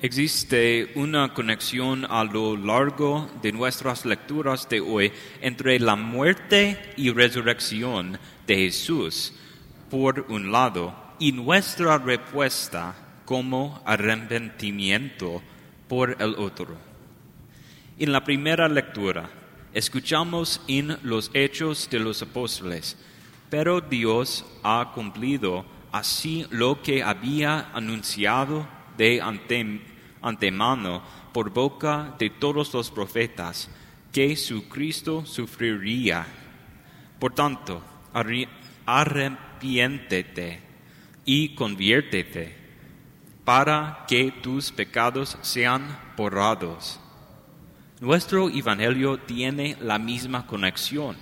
Existe 0.00 0.92
una 0.94 1.34
conexión 1.34 2.06
a 2.08 2.22
lo 2.22 2.56
largo 2.56 3.28
de 3.42 3.50
nuestras 3.50 4.06
lecturas 4.06 4.68
de 4.68 4.78
hoy 4.78 5.12
entre 5.40 5.80
la 5.80 5.96
muerte 5.96 6.78
y 6.96 7.10
resurrección 7.10 8.16
de 8.46 8.56
Jesús, 8.56 9.32
por 9.90 10.24
un 10.28 10.52
lado, 10.52 10.94
y 11.18 11.32
nuestra 11.32 11.98
respuesta 11.98 12.94
como 13.24 13.82
arrepentimiento 13.84 15.42
por 15.88 16.16
el 16.22 16.36
otro. 16.36 16.76
En 17.98 18.12
la 18.12 18.22
primera 18.22 18.68
lectura, 18.68 19.28
escuchamos 19.74 20.60
en 20.68 20.96
los 21.02 21.28
hechos 21.34 21.88
de 21.90 21.98
los 21.98 22.22
apóstoles, 22.22 22.96
pero 23.50 23.80
Dios 23.80 24.44
ha 24.62 24.92
cumplido 24.94 25.66
así 25.90 26.46
lo 26.50 26.82
que 26.82 27.02
había 27.02 27.72
anunciado 27.74 28.77
de 28.98 29.22
antemano 30.20 31.02
por 31.32 31.48
boca 31.50 32.14
de 32.18 32.28
todos 32.30 32.74
los 32.74 32.90
profetas, 32.90 33.70
que 34.12 34.36
su 34.36 34.68
Cristo 34.68 35.24
sufriría. 35.24 36.26
Por 37.18 37.32
tanto, 37.32 37.80
arrepiéntete 38.84 40.60
y 41.24 41.54
conviértete 41.54 42.56
para 43.44 44.04
que 44.08 44.32
tus 44.42 44.72
pecados 44.72 45.38
sean 45.42 45.98
borrados. 46.16 46.98
Nuestro 48.00 48.48
Evangelio 48.50 49.18
tiene 49.18 49.76
la 49.80 49.98
misma 49.98 50.46
conexión. 50.46 51.16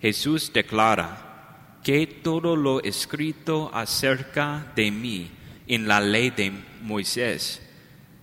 Jesús 0.00 0.52
declara 0.52 1.78
que 1.82 2.06
todo 2.06 2.56
lo 2.56 2.82
escrito 2.82 3.70
acerca 3.72 4.72
de 4.74 4.90
mí 4.90 5.30
en 5.66 5.88
la 5.88 6.00
ley 6.00 6.30
de 6.30 6.52
Moisés 6.82 7.62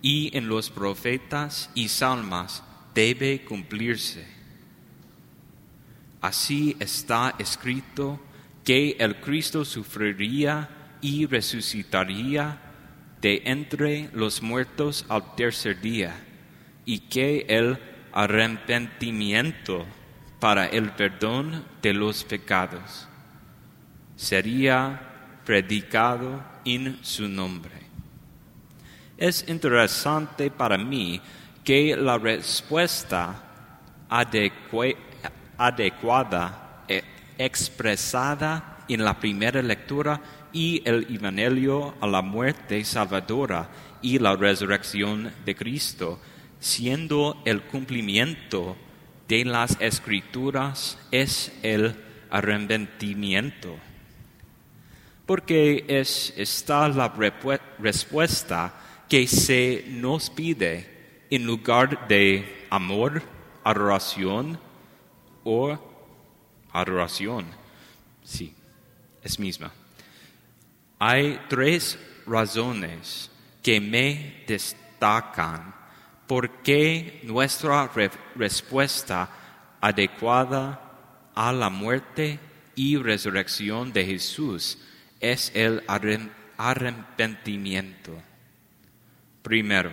y 0.00 0.36
en 0.36 0.48
los 0.48 0.70
profetas 0.70 1.70
y 1.74 1.88
salmas 1.88 2.62
debe 2.94 3.44
cumplirse. 3.44 4.26
Así 6.20 6.76
está 6.78 7.34
escrito 7.38 8.20
que 8.64 8.96
el 8.98 9.20
Cristo 9.20 9.64
sufriría 9.64 10.68
y 11.00 11.26
resucitaría 11.26 12.60
de 13.20 13.42
entre 13.44 14.08
los 14.12 14.42
muertos 14.42 15.04
al 15.08 15.34
tercer 15.36 15.80
día, 15.80 16.14
y 16.84 17.00
que 17.00 17.46
el 17.48 17.78
arrepentimiento 18.12 19.86
para 20.40 20.66
el 20.66 20.90
perdón 20.90 21.64
de 21.82 21.94
los 21.94 22.24
pecados 22.24 23.08
sería 24.16 25.11
predicado 25.44 26.42
en 26.64 26.98
su 27.02 27.28
nombre. 27.28 27.72
Es 29.16 29.44
interesante 29.48 30.50
para 30.50 30.78
mí 30.78 31.20
que 31.64 31.96
la 31.96 32.18
respuesta 32.18 33.42
adecuada 35.58 36.84
e 36.88 37.04
expresada 37.38 38.84
en 38.88 39.04
la 39.04 39.18
primera 39.18 39.62
lectura 39.62 40.20
y 40.52 40.82
el 40.84 41.06
Evangelio 41.08 41.94
a 42.00 42.06
la 42.06 42.20
muerte 42.20 42.84
salvadora 42.84 43.68
y 44.02 44.18
la 44.18 44.36
resurrección 44.36 45.32
de 45.44 45.54
Cristo, 45.54 46.20
siendo 46.58 47.40
el 47.44 47.62
cumplimiento 47.62 48.76
de 49.28 49.44
las 49.44 49.80
escrituras, 49.80 50.98
es 51.10 51.52
el 51.62 51.94
arrepentimiento 52.30 53.78
porque 55.26 55.84
es 55.88 56.32
esta 56.36 56.88
la 56.88 57.08
respuesta 57.78 58.74
que 59.08 59.26
se 59.26 59.84
nos 59.88 60.30
pide 60.30 61.26
en 61.30 61.46
lugar 61.46 62.08
de 62.08 62.66
amor, 62.70 63.22
adoración 63.64 64.58
o 65.44 65.78
adoración. 66.72 67.46
Sí, 68.24 68.54
es 69.22 69.38
misma. 69.38 69.72
Hay 70.98 71.40
tres 71.48 71.98
razones 72.26 73.30
que 73.62 73.80
me 73.80 74.44
destacan 74.46 75.74
por 76.26 76.62
qué 76.62 77.20
nuestra 77.24 77.90
respuesta 78.34 79.28
adecuada 79.80 81.30
a 81.34 81.52
la 81.52 81.70
muerte 81.70 82.38
y 82.74 82.96
resurrección 82.96 83.92
de 83.92 84.04
Jesús 84.06 84.78
es 85.22 85.50
el 85.54 85.82
arrepentimiento. 86.58 88.12
Primero, 89.42 89.92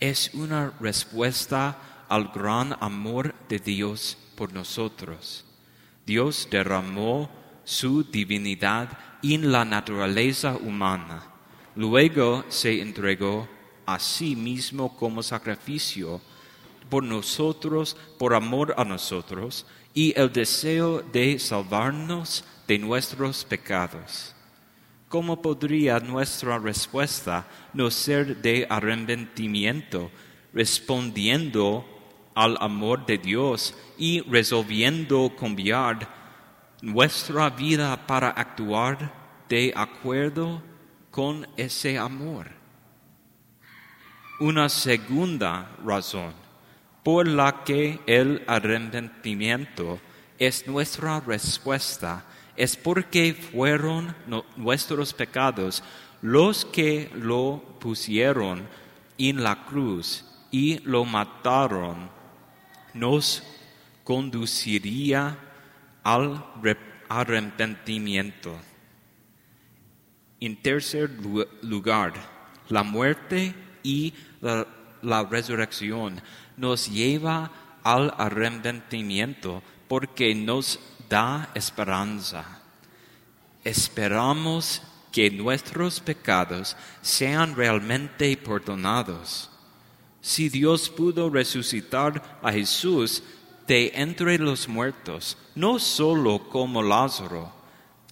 es 0.00 0.30
una 0.32 0.72
respuesta 0.80 2.04
al 2.08 2.28
gran 2.28 2.76
amor 2.80 3.34
de 3.48 3.58
Dios 3.58 4.16
por 4.36 4.52
nosotros. 4.52 5.44
Dios 6.06 6.48
derramó 6.50 7.28
su 7.64 8.04
divinidad 8.04 8.96
en 9.22 9.50
la 9.50 9.64
naturaleza 9.64 10.56
humana. 10.56 11.24
Luego 11.74 12.44
se 12.48 12.80
entregó 12.80 13.48
a 13.84 13.98
sí 13.98 14.36
mismo 14.36 14.96
como 14.96 15.22
sacrificio 15.22 16.20
por 16.88 17.02
nosotros, 17.02 17.96
por 18.18 18.34
amor 18.34 18.74
a 18.78 18.84
nosotros, 18.84 19.66
y 19.92 20.14
el 20.16 20.32
deseo 20.32 21.00
de 21.00 21.38
salvarnos 21.40 22.44
de 22.68 22.78
nuestros 22.78 23.44
pecados. 23.44 24.35
¿Cómo 25.16 25.40
podría 25.40 25.98
nuestra 25.98 26.58
respuesta 26.58 27.46
no 27.72 27.90
ser 27.90 28.36
de 28.42 28.66
arrepentimiento, 28.68 30.10
respondiendo 30.52 31.86
al 32.34 32.58
amor 32.60 33.06
de 33.06 33.16
Dios 33.16 33.74
y 33.96 34.20
resolviendo 34.20 35.34
cambiar 35.34 36.06
nuestra 36.82 37.48
vida 37.48 38.06
para 38.06 38.28
actuar 38.28 39.10
de 39.48 39.72
acuerdo 39.74 40.60
con 41.10 41.48
ese 41.56 41.96
amor? 41.96 42.50
Una 44.38 44.68
segunda 44.68 45.74
razón 45.82 46.34
por 47.02 47.26
la 47.26 47.64
que 47.64 48.00
el 48.04 48.44
arrepentimiento 48.46 49.98
es 50.38 50.66
nuestra 50.66 51.20
respuesta 51.20 52.26
es 52.56 52.76
porque 52.76 53.34
fueron 53.34 54.14
nuestros 54.56 55.12
pecados 55.12 55.82
los 56.22 56.64
que 56.64 57.10
lo 57.14 57.62
pusieron 57.78 58.66
en 59.18 59.42
la 59.42 59.64
cruz 59.66 60.24
y 60.50 60.78
lo 60.80 61.04
mataron, 61.04 62.10
nos 62.94 63.42
conduciría 64.04 65.38
al 66.02 66.44
arrepentimiento. 67.08 68.56
En 70.40 70.56
tercer 70.62 71.10
lugar, 71.62 72.14
la 72.68 72.82
muerte 72.82 73.54
y 73.82 74.14
la, 74.40 74.66
la 75.02 75.24
resurrección 75.24 76.20
nos 76.56 76.90
lleva 76.90 77.50
al 77.82 78.14
arrepentimiento 78.18 79.62
porque 79.88 80.34
nos 80.34 80.80
da 81.08 81.50
esperanza. 81.54 82.44
Esperamos 83.64 84.82
que 85.12 85.30
nuestros 85.30 86.00
pecados 86.00 86.76
sean 87.02 87.54
realmente 87.56 88.36
perdonados. 88.36 89.50
Si 90.20 90.48
Dios 90.48 90.90
pudo 90.90 91.30
resucitar 91.30 92.38
a 92.42 92.52
Jesús 92.52 93.22
de 93.66 93.92
entre 93.94 94.38
los 94.38 94.68
muertos, 94.68 95.38
no 95.54 95.78
solo 95.78 96.48
como 96.48 96.82
Lázaro, 96.82 97.52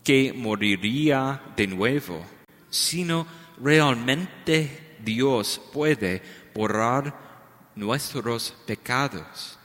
que 0.03 0.33
moriría 0.33 1.43
de 1.57 1.67
nuevo, 1.67 2.25
sino 2.71 3.27
realmente 3.61 4.97
Dios 5.05 5.61
puede 5.73 6.23
borrar 6.55 7.15
nuestros 7.75 8.55
pecados 8.67 9.59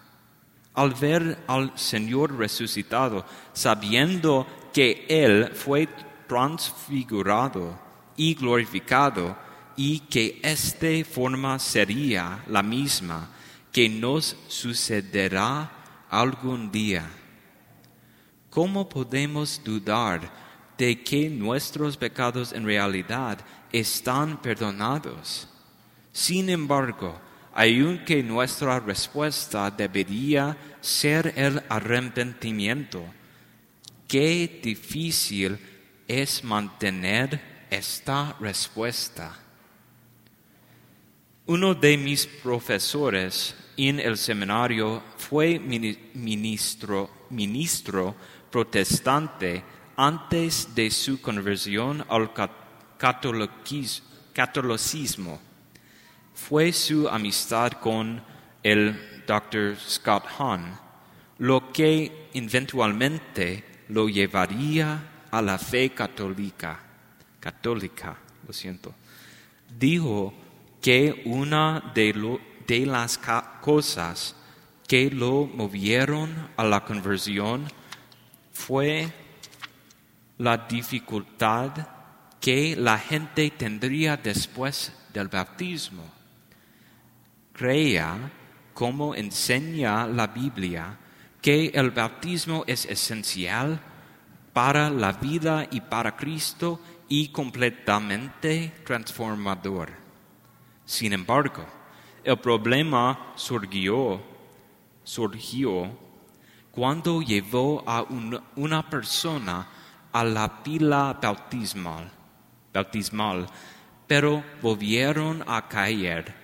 al 0.73 0.93
ver 0.93 1.43
al 1.47 1.77
Señor 1.77 2.37
resucitado, 2.37 3.25
sabiendo 3.53 4.47
que 4.73 5.05
Él 5.09 5.51
fue 5.53 5.87
transfigurado 6.27 7.79
y 8.15 8.35
glorificado 8.35 9.35
y 9.75 9.99
que 10.01 10.39
esta 10.43 10.87
forma 11.09 11.57
sería 11.57 12.43
la 12.47 12.61
misma 12.61 13.29
que 13.71 13.87
nos 13.89 14.35
sucederá 14.47 15.71
algún 16.09 16.71
día. 16.71 17.09
¿Cómo 18.49 18.89
podemos 18.89 19.61
dudar 19.63 20.31
de 20.77 21.03
que 21.03 21.29
nuestros 21.29 21.97
pecados 21.97 22.51
en 22.51 22.65
realidad 22.65 23.39
están 23.71 24.41
perdonados? 24.41 25.47
Sin 26.11 26.49
embargo, 26.49 27.19
aunque 27.59 28.23
nuestra 28.23 28.79
respuesta 28.79 29.69
debería 29.69 30.55
ser 30.79 31.33
el 31.35 31.61
arrepentimiento. 31.67 33.03
Qué 34.07 34.61
difícil 34.63 35.59
es 36.07 36.41
mantener 36.45 37.67
esta 37.69 38.37
respuesta. 38.39 39.37
Uno 41.47 41.75
de 41.75 41.97
mis 41.97 42.27
profesores 42.27 43.53
en 43.75 43.99
el 43.99 44.17
seminario 44.17 45.03
fue 45.17 45.59
ministro, 45.59 47.09
ministro 47.29 48.15
protestante 48.49 49.65
antes 49.97 50.73
de 50.73 50.89
su 50.89 51.19
conversión 51.19 52.05
al 52.07 52.31
catolicismo. 54.33 55.48
Fue 56.47 56.71
su 56.71 57.07
amistad 57.07 57.73
con 57.73 58.21
el 58.63 59.23
Dr. 59.27 59.77
Scott 59.77 60.25
Hahn 60.37 60.89
lo 61.39 61.71
que 61.71 62.29
eventualmente 62.33 63.63
lo 63.89 64.07
llevaría 64.07 65.25
a 65.31 65.41
la 65.41 65.57
fe 65.57 65.91
católica. 65.91 66.79
Católica, 67.39 68.17
lo 68.45 68.53
siento. 68.53 68.93
Dijo 69.77 70.33
que 70.81 71.23
una 71.25 71.91
de, 71.95 72.39
de 72.67 72.85
las 72.85 73.19
cosas 73.61 74.35
que 74.87 75.09
lo 75.09 75.45
movieron 75.45 76.49
a 76.57 76.63
la 76.63 76.83
conversión 76.83 77.65
fue 78.51 79.11
la 80.37 80.57
dificultad 80.57 81.71
que 82.41 82.75
la 82.75 82.97
gente 82.97 83.49
tendría 83.51 84.17
después 84.17 84.91
del 85.13 85.27
bautismo. 85.27 86.18
Creía, 87.59 88.31
como 88.73 89.13
enseña 89.13 90.07
la 90.07 90.27
Biblia, 90.27 90.97
que 91.41 91.67
el 91.75 91.91
bautismo 91.91 92.63
es 92.67 92.85
esencial 92.85 93.81
para 94.53 94.89
la 94.89 95.11
vida 95.11 95.67
y 95.69 95.81
para 95.81 96.15
Cristo 96.15 96.79
y 97.09 97.27
completamente 97.27 98.71
transformador. 98.85 99.89
Sin 100.85 101.11
embargo, 101.11 101.65
el 102.23 102.39
problema 102.39 103.33
surgió, 103.35 104.21
surgió 105.03 105.91
cuando 106.71 107.21
llevó 107.21 107.83
a 107.85 108.05
una 108.55 108.89
persona 108.89 109.67
a 110.13 110.23
la 110.23 110.63
pila 110.63 111.19
bautismal, 111.21 112.09
bautismal, 112.73 113.47
pero 114.07 114.41
volvieron 114.61 115.43
a 115.45 115.67
caer 115.67 116.38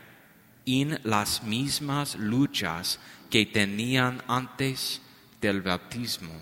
en 0.66 1.00
las 1.04 1.44
mismas 1.44 2.16
luchas 2.16 3.00
que 3.30 3.46
tenían 3.46 4.22
antes 4.28 5.02
del 5.42 5.62
bautismo. 5.62 6.34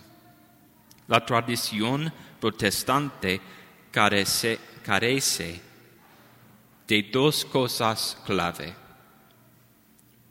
La 1.07 1.25
tradición 1.25 2.11
protestante 2.39 3.41
carece, 3.91 4.59
carece 4.83 5.61
de 6.87 7.03
dos 7.11 7.45
cosas 7.45 8.17
clave. 8.25 8.73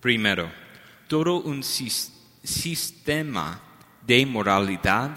Primero, 0.00 0.50
todo 1.08 1.40
un 1.40 1.62
sistema 1.62 3.60
de 4.06 4.26
moralidad 4.26 5.10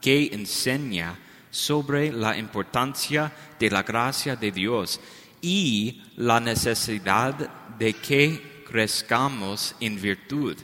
que 0.00 0.26
enseña 0.32 1.18
sobre 1.50 2.12
la 2.12 2.36
importancia 2.36 3.32
de 3.58 3.70
la 3.70 3.82
gracia 3.82 4.36
de 4.36 4.50
Dios 4.50 5.00
y 5.40 6.02
la 6.16 6.40
necesidad 6.40 7.61
de 7.82 7.94
que 7.94 8.62
crezcamos 8.64 9.74
en 9.80 10.00
virtud 10.00 10.56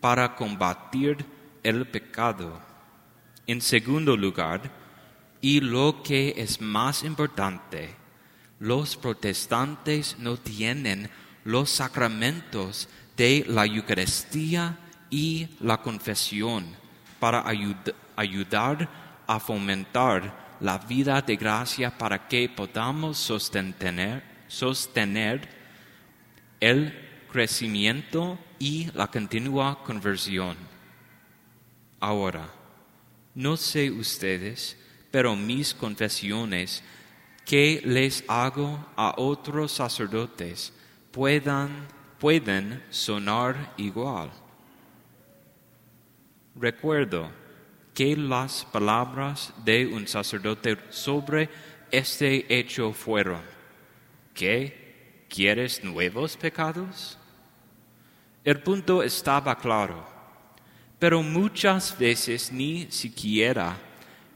para 0.00 0.34
combatir 0.34 1.24
el 1.62 1.86
pecado. 1.86 2.60
En 3.46 3.60
segundo 3.60 4.16
lugar, 4.16 4.62
y 5.40 5.60
lo 5.60 6.02
que 6.02 6.34
es 6.36 6.60
más 6.60 7.04
importante, 7.04 7.94
los 8.58 8.96
protestantes 8.96 10.16
no 10.18 10.38
tienen 10.38 11.08
los 11.44 11.70
sacramentos 11.70 12.88
de 13.16 13.44
la 13.46 13.64
Eucaristía 13.64 14.76
y 15.08 15.46
la 15.60 15.80
confesión 15.80 16.66
para 17.20 17.44
ayudar 18.16 18.88
a 19.24 19.38
fomentar 19.38 20.56
la 20.58 20.78
vida 20.78 21.22
de 21.22 21.36
gracia 21.36 21.96
para 21.96 22.26
que 22.26 22.48
podamos 22.48 23.18
sostener, 23.18 24.24
sostener 24.48 25.54
el 26.60 26.92
crecimiento 27.30 28.38
y 28.58 28.90
la 28.94 29.06
continua 29.08 29.82
conversión. 29.84 30.56
Ahora, 32.00 32.48
no 33.34 33.56
sé 33.56 33.90
ustedes, 33.90 34.76
pero 35.10 35.36
mis 35.36 35.74
confesiones 35.74 36.82
que 37.44 37.80
les 37.84 38.24
hago 38.28 38.84
a 38.96 39.14
otros 39.18 39.72
sacerdotes 39.72 40.72
puedan, 41.10 41.86
pueden 42.18 42.82
sonar 42.90 43.74
igual. 43.76 44.30
Recuerdo 46.54 47.30
que 47.94 48.16
las 48.16 48.64
palabras 48.64 49.52
de 49.64 49.86
un 49.86 50.08
sacerdote 50.08 50.76
sobre 50.90 51.48
este 51.90 52.46
hecho 52.58 52.92
fueron, 52.92 53.42
¿qué? 54.34 54.85
¿Quieres 55.28 55.82
nuevos 55.82 56.36
pecados? 56.36 57.18
El 58.44 58.62
punto 58.62 59.02
estaba 59.02 59.58
claro, 59.58 60.06
pero 60.98 61.22
muchas 61.22 61.98
veces 61.98 62.52
ni 62.52 62.86
siquiera 62.90 63.76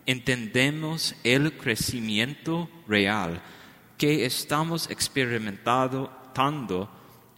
entendemos 0.04 1.14
el 1.22 1.56
crecimiento 1.56 2.68
real 2.88 3.40
que 3.96 4.24
estamos 4.24 4.90
experimentando, 4.90 6.90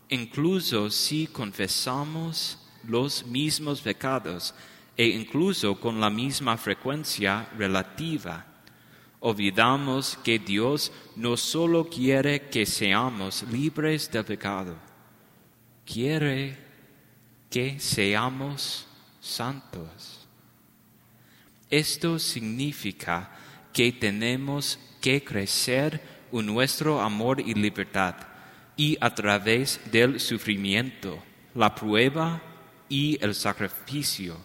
incluso 0.09 0.91
si 0.91 1.27
confesamos 1.27 2.59
los 2.85 3.27
mismos 3.27 3.81
pecados 3.81 4.55
e 4.97 5.07
incluso 5.07 5.79
con 5.79 6.01
la 6.01 6.09
misma 6.09 6.57
frecuencia 6.57 7.49
relativa. 7.59 8.47
Olvidamos 9.25 10.19
que 10.25 10.41
Dios 10.41 10.91
no 11.15 11.37
solo 11.37 11.89
quiere 11.89 12.49
que 12.49 12.67
seamos 12.67 13.45
libres 13.45 14.11
del 14.11 14.25
pecado, 14.25 14.77
quiere 15.87 16.59
que 17.49 17.79
seamos 17.79 18.89
santos. 19.21 20.27
Esto 21.71 22.19
significa 22.19 23.31
que 23.73 23.93
tenemos 23.93 24.81
que 25.01 25.23
crecer 25.23 26.03
en 26.33 26.45
nuestro 26.45 27.01
amor 27.01 27.39
y 27.39 27.55
libertad 27.55 28.17
y 28.77 28.99
a 29.01 29.15
través 29.15 29.81
del 29.93 30.19
sufrimiento, 30.19 31.23
la 31.55 31.77
prueba 31.77 32.43
y 32.89 33.25
el 33.25 33.37
sacrificio. 33.37 34.37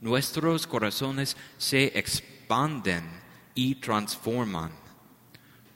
Nuestros 0.00 0.68
corazones 0.68 1.36
se 1.56 1.98
expanden 1.98 3.26
y 3.58 3.74
transforman. 3.74 4.70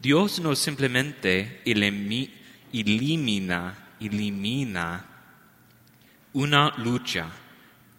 Dios 0.01 0.39
no 0.39 0.55
simplemente 0.55 1.61
elimina, 1.65 2.37
elimina 3.99 5.05
una 6.33 6.77
lucha, 6.77 7.27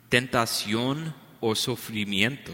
tentación 0.07 1.13
o 1.41 1.53
sufrimiento, 1.53 2.53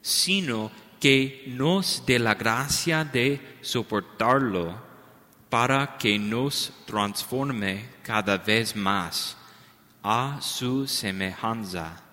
sino 0.00 0.70
que 1.00 1.42
nos 1.48 2.04
dé 2.06 2.20
la 2.20 2.36
gracia 2.36 3.04
de 3.04 3.58
soportarlo 3.60 4.80
para 5.50 5.98
que 5.98 6.16
nos 6.16 6.72
transforme 6.86 7.86
cada 8.04 8.36
vez 8.38 8.76
más 8.76 9.36
a 10.00 10.38
su 10.40 10.86
semejanza. 10.86 12.05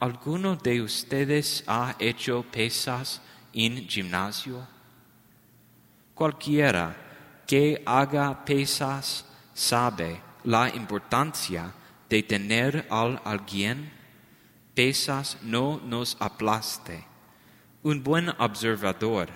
¿Alguno 0.00 0.54
de 0.54 0.80
ustedes 0.80 1.64
ha 1.66 1.96
hecho 1.98 2.44
pesas 2.44 3.20
en 3.52 3.88
gimnasio? 3.88 4.64
Cualquiera 6.14 7.42
que 7.46 7.82
haga 7.84 8.44
pesas 8.44 9.24
sabe 9.54 10.20
la 10.44 10.68
importancia 10.68 11.72
de 12.08 12.22
tener 12.22 12.86
a 12.90 13.20
alguien 13.24 13.90
pesas 14.72 15.36
no 15.42 15.80
nos 15.84 16.16
aplaste. 16.20 17.04
Un 17.82 18.04
buen 18.04 18.28
observador 18.38 19.28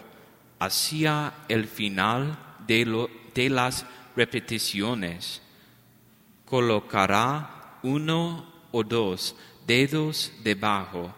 hacia 0.60 1.34
el 1.48 1.66
final 1.66 2.38
de, 2.68 3.08
de 3.34 3.50
las 3.50 3.84
repeticiones 4.14 5.42
colocará 6.44 7.78
uno 7.82 8.51
o 8.72 8.82
dos 8.82 9.36
dedos 9.66 10.32
debajo 10.42 11.14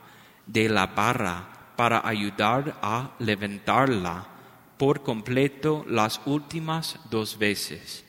de 0.47 0.69
la 0.69 0.87
barra 0.87 1.73
para 1.77 2.07
ayudar 2.07 2.79
a 2.83 3.13
levantarla 3.19 4.27
por 4.77 5.03
completo 5.03 5.85
las 5.89 6.21
últimas 6.27 6.99
dos 7.11 7.39
veces. 7.39 8.05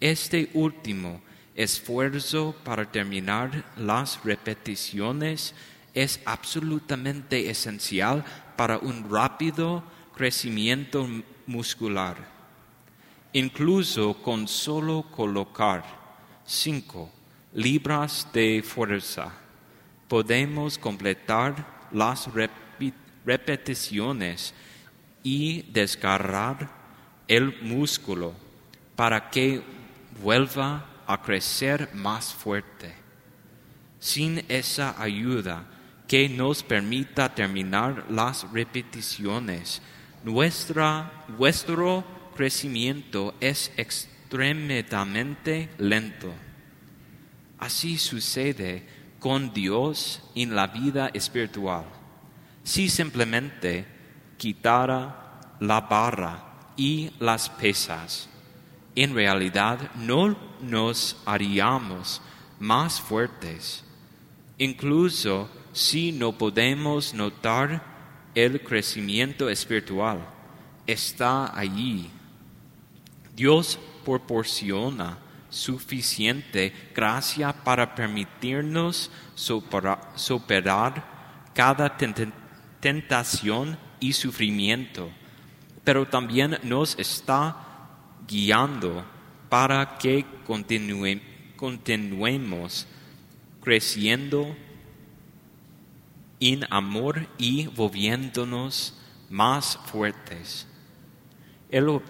Este 0.00 0.50
último 0.54 1.20
esfuerzo 1.54 2.54
para 2.64 2.90
terminar 2.90 3.64
las 3.76 4.22
repeticiones 4.24 5.54
es 5.92 6.20
absolutamente 6.24 7.48
esencial 7.48 8.24
para 8.56 8.78
un 8.78 9.08
rápido 9.10 9.84
crecimiento 10.16 11.06
muscular. 11.46 12.32
Incluso 13.32 14.14
con 14.22 14.46
solo 14.48 15.06
colocar 15.10 15.84
cinco 16.44 17.10
libras 17.54 18.28
de 18.32 18.62
fuerza, 18.62 19.32
podemos 20.08 20.76
completar 20.76 21.88
las 21.92 22.28
repeticiones 23.24 24.52
y 25.22 25.62
desgarrar 25.72 26.68
el 27.28 27.62
músculo 27.62 28.34
para 28.96 29.30
que 29.30 29.62
vuelva 30.22 30.86
a 31.06 31.22
crecer 31.22 31.88
más 31.94 32.34
fuerte. 32.34 32.92
Sin 33.98 34.44
esa 34.48 35.00
ayuda 35.00 35.64
que 36.06 36.28
nos 36.28 36.62
permita 36.62 37.34
terminar 37.34 38.04
las 38.10 38.50
repeticiones, 38.52 39.80
nuestra, 40.22 41.24
nuestro 41.38 42.04
crecimiento 42.36 43.34
es 43.40 43.72
extremadamente 43.76 45.70
lento. 45.78 46.34
Así 47.64 47.96
sucede 47.96 48.82
con 49.18 49.54
Dios 49.54 50.20
en 50.34 50.54
la 50.54 50.66
vida 50.66 51.10
espiritual. 51.14 51.86
Si 52.62 52.90
simplemente 52.90 53.86
quitara 54.36 55.40
la 55.60 55.80
barra 55.80 56.44
y 56.76 57.10
las 57.20 57.48
pesas, 57.48 58.28
en 58.94 59.14
realidad 59.14 59.78
no 59.94 60.36
nos 60.60 61.16
haríamos 61.24 62.20
más 62.60 63.00
fuertes. 63.00 63.82
Incluso 64.58 65.48
si 65.72 66.12
no 66.12 66.36
podemos 66.36 67.14
notar 67.14 67.82
el 68.34 68.60
crecimiento 68.62 69.48
espiritual, 69.48 70.18
está 70.86 71.58
allí. 71.58 72.10
Dios 73.34 73.78
proporciona 74.04 75.23
suficiente 75.54 76.72
gracia 76.94 77.52
para 77.52 77.94
permitirnos 77.94 79.10
supera- 79.36 80.10
superar 80.16 81.50
cada 81.54 81.96
ten- 81.96 82.32
tentación 82.80 83.78
y 84.00 84.12
sufrimiento, 84.12 85.10
pero 85.84 86.06
también 86.06 86.58
nos 86.64 86.98
está 86.98 87.56
guiando 88.26 89.04
para 89.48 89.96
que 89.98 90.24
continue- 90.46 91.22
continuemos 91.56 92.86
creciendo 93.62 94.56
en 96.40 96.66
amor 96.68 97.28
y 97.38 97.68
volviéndonos 97.68 98.98
más 99.30 99.78
fuertes. 99.86 100.66
El, 101.70 102.00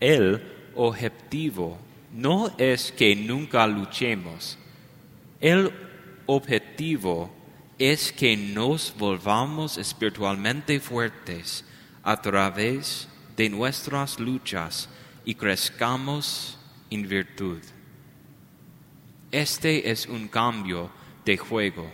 el 0.00 0.42
objetivo 0.74 1.78
no 2.12 2.54
es 2.58 2.92
que 2.92 3.16
nunca 3.16 3.66
luchemos. 3.66 4.58
El 5.40 5.72
objetivo 6.26 7.30
es 7.78 8.12
que 8.12 8.36
nos 8.36 8.94
volvamos 8.96 9.78
espiritualmente 9.78 10.78
fuertes 10.78 11.64
a 12.02 12.20
través 12.20 13.08
de 13.36 13.48
nuestras 13.48 14.20
luchas 14.20 14.88
y 15.24 15.34
crezcamos 15.34 16.58
en 16.90 17.08
virtud. 17.08 17.60
Este 19.30 19.90
es 19.90 20.06
un 20.06 20.28
cambio 20.28 20.90
de 21.24 21.36
juego. 21.38 21.90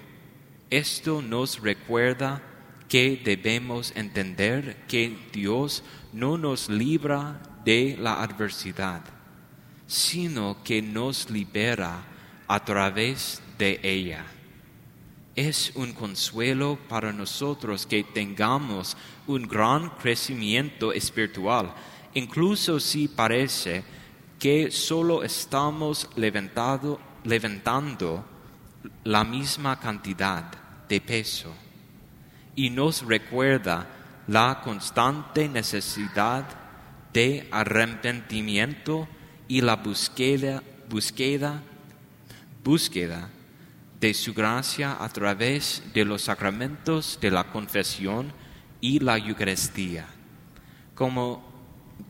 Esto 0.70 1.22
nos 1.22 1.60
recuerda 1.60 2.42
que 2.88 3.20
debemos 3.22 3.92
entender 3.94 4.84
que 4.88 5.16
Dios 5.32 5.84
no 6.12 6.36
nos 6.36 6.68
libra 6.68 7.40
de 7.64 7.96
la 7.98 8.22
adversidad, 8.22 9.02
sino 9.88 10.62
que 10.62 10.82
nos 10.82 11.30
libera 11.30 12.04
a 12.46 12.64
través 12.64 13.42
de 13.58 13.80
ella. 13.82 14.24
Es 15.34 15.72
un 15.74 15.92
consuelo 15.92 16.78
para 16.88 17.12
nosotros 17.12 17.86
que 17.86 18.04
tengamos 18.04 18.96
un 19.26 19.48
gran 19.48 19.90
crecimiento 19.90 20.92
espiritual, 20.92 21.72
incluso 22.14 22.78
si 22.78 23.08
parece 23.08 23.82
que 24.38 24.70
solo 24.70 25.22
estamos 25.24 26.08
levantado- 26.16 27.00
levantando 27.24 28.24
la 29.04 29.24
misma 29.24 29.80
cantidad 29.80 30.52
de 30.88 31.00
peso 31.00 31.52
y 32.54 32.70
nos 32.70 33.06
recuerda 33.06 33.86
la 34.26 34.60
constante 34.62 35.48
necesidad 35.48 36.44
de 37.12 37.48
arrepentimiento 37.50 39.08
y 39.48 39.60
la 39.62 39.76
búsqueda, 39.76 40.62
búsqueda, 40.88 41.62
búsqueda 42.62 43.30
de 43.98 44.14
su 44.14 44.32
gracia 44.34 44.96
a 45.02 45.08
través 45.08 45.82
de 45.92 46.04
los 46.04 46.22
sacramentos 46.22 47.18
de 47.20 47.30
la 47.30 47.44
confesión 47.50 48.32
y 48.80 49.00
la 49.00 49.16
Eucaristía. 49.18 50.06
Como, 50.94 51.42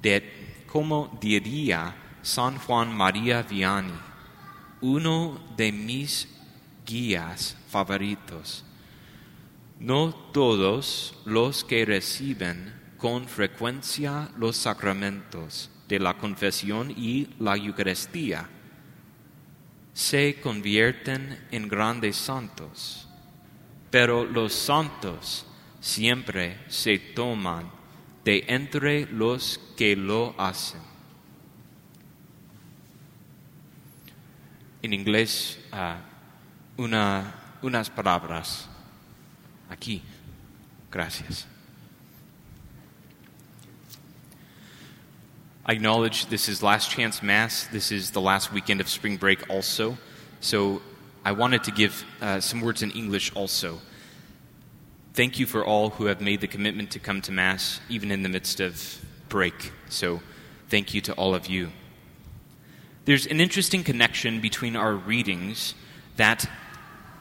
de- 0.02 0.64
como 0.71 1.16
diría 1.21 1.95
San 2.23 2.59
Juan 2.59 2.95
María 2.95 3.42
Vianney, 3.42 3.95
uno 4.80 5.40
de 5.57 5.73
mis 5.73 6.28
guías 6.85 7.57
favoritos. 7.71 8.64
No 9.80 10.12
todos 10.33 11.14
los 11.25 11.64
que 11.64 11.85
reciben 11.85 12.75
con 12.99 13.28
frecuencia 13.28 14.28
los 14.37 14.57
sacramentos 14.57 15.71
de 15.88 15.99
la 15.99 16.14
confesión 16.18 16.90
y 16.90 17.28
la 17.38 17.57
Eucaristía 17.57 18.49
se 19.95 20.40
convierten 20.40 21.47
en 21.50 21.66
grandes 21.66 22.16
santos, 22.16 23.09
pero 23.90 24.25
los 24.25 24.52
santos 24.52 25.47
siempre 25.80 26.59
se 26.68 26.99
toman 26.99 27.71
de 28.25 28.45
entre 28.49 29.07
los 29.07 29.59
que 29.76 29.97
lo 29.97 30.35
hacen. 30.38 30.80
En 34.83 34.92
inglés, 34.92 35.59
ah, 35.73 36.00
una- 36.76 37.35
unas 37.62 37.90
palabras 37.90 38.68
aquí. 39.68 40.02
Gracias. 40.90 41.49
I 45.69 45.73
acknowledge 45.73 46.29
this 46.29 46.49
is 46.49 46.63
last 46.63 46.91
chance 46.91 47.23
mass. 47.23 47.67
This 47.67 47.93
is 47.93 48.13
the 48.13 48.23
last 48.23 48.55
weekend 48.55 48.81
of 48.81 48.89
spring 48.89 49.19
break, 49.19 49.51
also. 49.51 49.99
So 50.41 50.81
I 51.27 51.33
wanted 51.33 51.63
to 51.65 51.71
give 51.71 52.07
uh, 52.23 52.41
some 52.41 52.63
words 52.63 52.83
in 52.83 52.91
English 52.93 53.37
also. 53.37 53.79
Thank 55.13 55.39
you 55.39 55.45
for 55.45 55.63
all 55.63 55.91
who 55.91 56.07
have 56.07 56.23
made 56.23 56.41
the 56.41 56.47
commitment 56.47 56.91
to 56.93 56.99
come 56.99 57.21
to 57.21 57.33
mass, 57.33 57.81
even 57.91 58.11
in 58.11 58.23
the 58.23 58.31
midst 58.31 58.61
of 58.61 59.05
break. 59.29 59.73
So 59.91 60.23
thank 60.71 60.95
you 60.95 61.03
to 61.03 61.13
all 61.13 61.35
of 61.35 61.49
you. 61.49 61.69
There's 63.05 63.27
an 63.27 63.39
interesting 63.39 63.85
connection 63.85 64.41
between 64.41 64.75
our 64.75 64.95
readings 64.95 65.75
that 66.17 66.49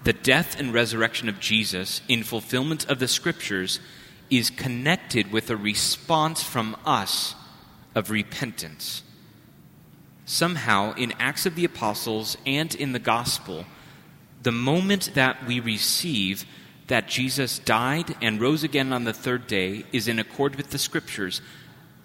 the 0.05 0.13
death 0.13 0.57
and 0.57 0.73
resurrection 0.73 1.27
of 1.27 1.41
Jesus, 1.41 1.99
in 2.07 2.23
fulfillment 2.23 2.89
of 2.89 2.99
the 2.99 3.09
scriptures, 3.09 3.81
is 4.29 4.49
connected 4.49 5.33
with 5.33 5.49
a 5.49 5.57
response 5.57 6.41
from 6.41 6.77
us 6.85 7.35
of 7.97 8.11
repentance. 8.11 9.01
Somehow, 10.23 10.93
in 10.93 11.13
Acts 11.17 11.47
of 11.47 11.55
the 11.55 11.65
Apostles 11.65 12.37
and 12.45 12.75
in 12.75 12.91
the 12.91 12.99
Gospel, 12.99 13.65
the 14.43 14.51
moment 14.51 15.15
that 15.15 15.47
we 15.47 15.59
receive 15.59 16.45
that 16.85 17.07
Jesus 17.07 17.57
died 17.57 18.15
and 18.21 18.39
rose 18.39 18.63
again 18.63 18.93
on 18.93 19.03
the 19.03 19.13
third 19.13 19.47
day 19.47 19.83
is 19.91 20.07
in 20.07 20.19
accord 20.19 20.55
with 20.55 20.69
the 20.69 20.77
scriptures, 20.77 21.41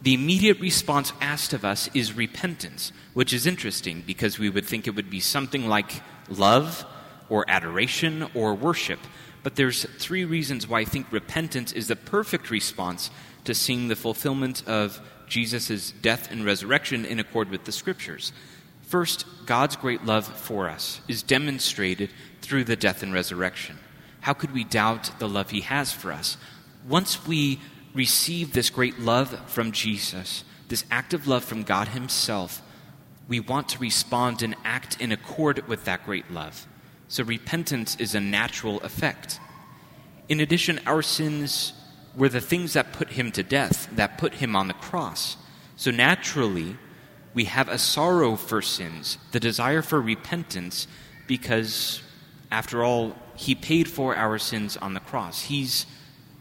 the 0.00 0.14
immediate 0.14 0.58
response 0.60 1.12
asked 1.20 1.52
of 1.52 1.62
us 1.62 1.90
is 1.92 2.16
repentance, 2.16 2.90
which 3.12 3.34
is 3.34 3.46
interesting 3.46 4.02
because 4.06 4.38
we 4.38 4.48
would 4.48 4.64
think 4.64 4.86
it 4.86 4.96
would 4.96 5.10
be 5.10 5.20
something 5.20 5.68
like 5.68 5.92
love 6.30 6.86
or 7.28 7.44
adoration 7.48 8.26
or 8.34 8.54
worship. 8.54 9.00
But 9.42 9.56
there's 9.56 9.84
three 9.98 10.24
reasons 10.24 10.66
why 10.66 10.80
I 10.80 10.84
think 10.86 11.12
repentance 11.12 11.70
is 11.70 11.88
the 11.88 11.96
perfect 11.96 12.50
response 12.50 13.10
to 13.44 13.54
seeing 13.54 13.88
the 13.88 13.96
fulfillment 13.96 14.66
of 14.66 15.02
Jesus' 15.32 15.92
death 16.02 16.30
and 16.30 16.44
resurrection 16.44 17.06
in 17.06 17.18
accord 17.18 17.48
with 17.48 17.64
the 17.64 17.72
scriptures. 17.72 18.32
First, 18.82 19.24
God's 19.46 19.76
great 19.76 20.04
love 20.04 20.26
for 20.26 20.68
us 20.68 21.00
is 21.08 21.22
demonstrated 21.22 22.10
through 22.42 22.64
the 22.64 22.76
death 22.76 23.02
and 23.02 23.14
resurrection. 23.14 23.78
How 24.20 24.34
could 24.34 24.52
we 24.52 24.62
doubt 24.62 25.18
the 25.18 25.28
love 25.28 25.48
he 25.48 25.62
has 25.62 25.90
for 25.90 26.12
us? 26.12 26.36
Once 26.86 27.26
we 27.26 27.60
receive 27.94 28.52
this 28.52 28.68
great 28.68 28.98
love 28.98 29.50
from 29.50 29.72
Jesus, 29.72 30.44
this 30.68 30.84
act 30.90 31.14
of 31.14 31.26
love 31.26 31.44
from 31.44 31.62
God 31.62 31.88
himself, 31.88 32.60
we 33.26 33.40
want 33.40 33.70
to 33.70 33.78
respond 33.78 34.42
and 34.42 34.54
act 34.64 35.00
in 35.00 35.12
accord 35.12 35.66
with 35.66 35.86
that 35.86 36.04
great 36.04 36.30
love. 36.30 36.66
So 37.08 37.24
repentance 37.24 37.96
is 37.98 38.14
a 38.14 38.20
natural 38.20 38.80
effect. 38.82 39.40
In 40.28 40.40
addition, 40.40 40.78
our 40.84 41.00
sins 41.00 41.72
were 42.16 42.28
the 42.28 42.40
things 42.40 42.74
that 42.74 42.92
put 42.92 43.10
him 43.10 43.32
to 43.32 43.42
death, 43.42 43.88
that 43.92 44.18
put 44.18 44.34
him 44.34 44.54
on 44.54 44.68
the 44.68 44.74
cross. 44.74 45.36
So 45.76 45.90
naturally, 45.90 46.76
we 47.34 47.44
have 47.44 47.68
a 47.68 47.78
sorrow 47.78 48.36
for 48.36 48.60
sins, 48.60 49.18
the 49.32 49.40
desire 49.40 49.82
for 49.82 50.00
repentance, 50.00 50.86
because, 51.26 52.02
after 52.50 52.84
all, 52.84 53.16
He 53.34 53.54
paid 53.54 53.88
for 53.88 54.14
our 54.14 54.38
sins 54.38 54.76
on 54.76 54.94
the 54.94 55.00
cross. 55.00 55.44
He's 55.44 55.86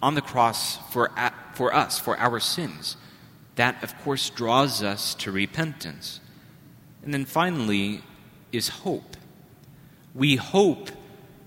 on 0.01 0.15
the 0.15 0.21
cross 0.21 0.77
for, 0.91 1.09
for 1.53 1.73
us, 1.73 1.97
for 1.99 2.17
our 2.17 2.39
sins. 2.39 2.97
That, 3.55 3.81
of 3.83 3.97
course, 4.03 4.29
draws 4.29 4.83
us 4.83 5.15
to 5.15 5.31
repentance. 5.31 6.19
And 7.03 7.13
then 7.13 7.25
finally 7.25 8.01
is 8.51 8.67
hope. 8.67 9.15
We 10.13 10.35
hope 10.35 10.91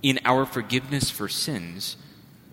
in 0.02 0.18
our 0.24 0.46
forgiveness 0.46 1.10
for 1.10 1.28
sins, 1.28 1.96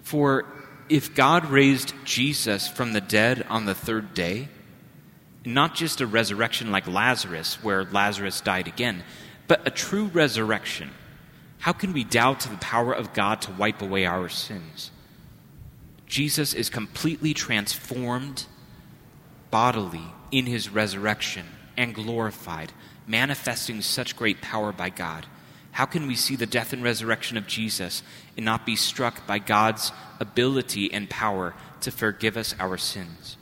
for 0.04 0.46
if 0.92 1.16
God 1.16 1.46
raised 1.46 1.94
Jesus 2.04 2.68
from 2.68 2.92
the 2.92 3.00
dead 3.00 3.46
on 3.48 3.66
the 3.66 3.74
third 3.74 4.14
day, 4.14 4.50
not 5.46 5.74
just 5.74 6.02
a 6.02 6.06
resurrection 6.06 6.70
like 6.70 6.86
Lazarus, 6.86 7.64
where 7.64 7.86
Lazarus 7.86 8.42
died 8.42 8.68
again, 8.68 9.04
but 9.48 9.66
a 9.66 9.72
true 9.72 10.08
resurrection, 10.08 10.90
how 11.60 11.72
can 11.72 11.94
we 11.94 12.04
doubt 12.04 12.42
the 12.42 12.58
power 12.58 12.92
of 12.92 13.14
God 13.14 13.42
to 13.44 13.54
wipe 13.54 13.82
away 13.82 14.06
our 14.06 14.28
sins? 14.28 14.92
Jesus 16.08 16.54
is 16.54 16.70
completely 16.70 17.34
transformed 17.34 18.46
bodily 19.50 20.14
in 20.30 20.46
his 20.46 20.68
resurrection 20.68 21.46
and 21.78 21.96
glorified, 21.96 22.74
manifesting 23.08 23.82
such 23.82 24.18
great 24.18 24.42
power 24.42 24.74
by 24.74 24.90
God. 24.90 25.26
How 25.72 25.86
can 25.86 26.06
we 26.06 26.16
see 26.16 26.36
the 26.36 26.46
death 26.46 26.74
and 26.74 26.84
resurrection 26.84 27.38
of 27.38 27.48
Jesus 27.48 28.04
and 28.42 28.46
not 28.48 28.66
be 28.66 28.76
struck 28.76 29.28
by 29.28 29.38
God's 29.38 29.92
ability 30.20 30.92
and 30.92 31.08
power 31.08 31.54
to 31.82 31.92
forgive 31.92 32.38
us 32.38 32.56
our 32.60 32.76
sins? 32.76 33.38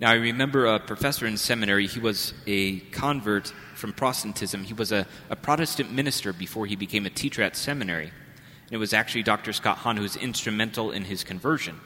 Now, 0.00 0.10
I 0.10 0.14
remember 0.14 0.66
a 0.66 0.80
professor 0.80 1.24
in 1.24 1.36
seminary, 1.36 1.86
he 1.86 2.00
was 2.00 2.34
a 2.44 2.80
convert 2.90 3.52
from 3.76 3.92
Protestantism. 3.92 4.64
He 4.64 4.74
was 4.74 4.90
a, 4.90 5.06
a 5.30 5.36
Protestant 5.36 5.92
minister 5.92 6.32
before 6.32 6.66
he 6.66 6.74
became 6.74 7.06
a 7.06 7.10
teacher 7.10 7.40
at 7.40 7.54
seminary. 7.54 8.06
And 8.06 8.72
it 8.72 8.78
was 8.78 8.92
actually 8.92 9.22
Dr. 9.22 9.52
Scott 9.52 9.78
Hahn 9.78 9.96
who 9.96 10.02
was 10.02 10.16
instrumental 10.16 10.90
in 10.90 11.04
his 11.04 11.22
conversion. 11.22 11.80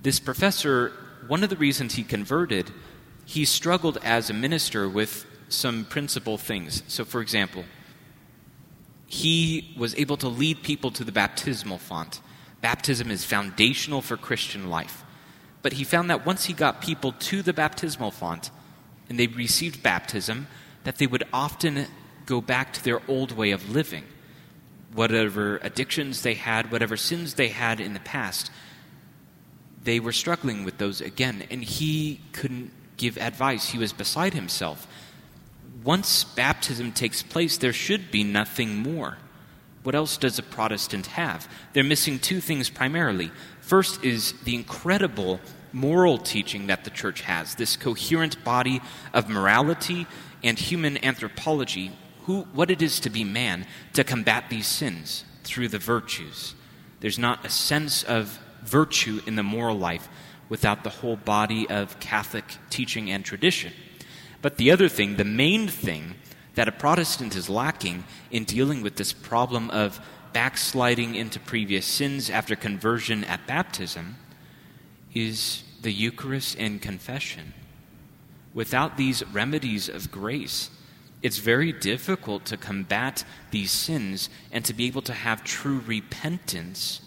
This 0.00 0.20
professor, 0.20 0.92
one 1.26 1.42
of 1.42 1.50
the 1.50 1.56
reasons 1.56 1.94
he 1.94 2.04
converted, 2.04 2.70
he 3.26 3.44
struggled 3.44 3.98
as 4.04 4.30
a 4.30 4.34
minister 4.34 4.88
with 4.88 5.26
some 5.48 5.86
principal 5.86 6.38
things. 6.38 6.84
So, 6.86 7.04
for 7.04 7.20
example, 7.20 7.64
he 9.10 9.74
was 9.76 9.92
able 9.96 10.16
to 10.16 10.28
lead 10.28 10.62
people 10.62 10.92
to 10.92 11.02
the 11.02 11.10
baptismal 11.10 11.78
font. 11.78 12.20
Baptism 12.60 13.10
is 13.10 13.24
foundational 13.24 14.02
for 14.02 14.16
Christian 14.16 14.70
life. 14.70 15.04
But 15.62 15.72
he 15.72 15.82
found 15.82 16.10
that 16.10 16.24
once 16.24 16.44
he 16.44 16.52
got 16.52 16.80
people 16.80 17.10
to 17.12 17.42
the 17.42 17.52
baptismal 17.52 18.12
font 18.12 18.52
and 19.08 19.18
they 19.18 19.26
received 19.26 19.82
baptism, 19.82 20.46
that 20.84 20.98
they 20.98 21.08
would 21.08 21.24
often 21.32 21.86
go 22.24 22.40
back 22.40 22.72
to 22.74 22.84
their 22.84 23.02
old 23.08 23.32
way 23.32 23.50
of 23.50 23.68
living. 23.68 24.04
Whatever 24.94 25.56
addictions 25.56 26.22
they 26.22 26.34
had, 26.34 26.70
whatever 26.70 26.96
sins 26.96 27.34
they 27.34 27.48
had 27.48 27.80
in 27.80 27.94
the 27.94 28.00
past, 28.00 28.52
they 29.82 29.98
were 29.98 30.12
struggling 30.12 30.64
with 30.64 30.78
those 30.78 31.00
again. 31.00 31.42
And 31.50 31.64
he 31.64 32.20
couldn't 32.32 32.70
give 32.96 33.18
advice. 33.18 33.70
He 33.70 33.78
was 33.78 33.92
beside 33.92 34.34
himself. 34.34 34.86
Once 35.84 36.24
baptism 36.24 36.92
takes 36.92 37.22
place, 37.22 37.56
there 37.56 37.72
should 37.72 38.10
be 38.10 38.22
nothing 38.22 38.76
more. 38.76 39.16
What 39.82 39.94
else 39.94 40.18
does 40.18 40.38
a 40.38 40.42
Protestant 40.42 41.06
have? 41.06 41.48
They're 41.72 41.82
missing 41.82 42.18
two 42.18 42.40
things 42.40 42.68
primarily. 42.68 43.30
First 43.62 44.04
is 44.04 44.34
the 44.44 44.54
incredible 44.54 45.40
moral 45.72 46.18
teaching 46.18 46.66
that 46.66 46.84
the 46.84 46.90
church 46.90 47.22
has, 47.22 47.54
this 47.54 47.76
coherent 47.76 48.42
body 48.44 48.82
of 49.14 49.30
morality 49.30 50.06
and 50.42 50.58
human 50.58 51.02
anthropology, 51.02 51.92
who, 52.24 52.42
what 52.52 52.70
it 52.70 52.82
is 52.82 53.00
to 53.00 53.10
be 53.10 53.24
man, 53.24 53.66
to 53.94 54.04
combat 54.04 54.50
these 54.50 54.66
sins 54.66 55.24
through 55.44 55.68
the 55.68 55.78
virtues. 55.78 56.54
There's 57.00 57.18
not 57.18 57.46
a 57.46 57.50
sense 57.50 58.02
of 58.02 58.38
virtue 58.62 59.22
in 59.26 59.36
the 59.36 59.42
moral 59.42 59.78
life 59.78 60.08
without 60.50 60.84
the 60.84 60.90
whole 60.90 61.16
body 61.16 61.66
of 61.70 61.98
Catholic 62.00 62.44
teaching 62.68 63.10
and 63.10 63.24
tradition. 63.24 63.72
But 64.42 64.56
the 64.56 64.70
other 64.70 64.88
thing, 64.88 65.16
the 65.16 65.24
main 65.24 65.68
thing, 65.68 66.14
that 66.54 66.68
a 66.68 66.72
Protestant 66.72 67.36
is 67.36 67.48
lacking 67.48 68.04
in 68.30 68.44
dealing 68.44 68.82
with 68.82 68.96
this 68.96 69.12
problem 69.12 69.70
of 69.70 70.00
backsliding 70.32 71.14
into 71.14 71.40
previous 71.40 71.86
sins 71.86 72.30
after 72.30 72.56
conversion 72.56 73.24
at 73.24 73.46
baptism 73.46 74.16
is 75.14 75.62
the 75.82 75.92
Eucharist 75.92 76.56
and 76.58 76.80
confession. 76.80 77.54
Without 78.52 78.96
these 78.96 79.24
remedies 79.26 79.88
of 79.88 80.10
grace, 80.10 80.70
it's 81.22 81.38
very 81.38 81.72
difficult 81.72 82.44
to 82.46 82.56
combat 82.56 83.24
these 83.50 83.70
sins 83.70 84.28
and 84.50 84.64
to 84.64 84.74
be 84.74 84.86
able 84.86 85.02
to 85.02 85.12
have 85.12 85.44
true 85.44 85.80
repentance 85.86 87.00